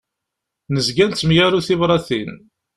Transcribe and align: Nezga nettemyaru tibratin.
Nezga 0.73 1.05
nettemyaru 1.07 1.59
tibratin. 1.67 2.31